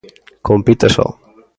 [0.47, 1.07] Compite só.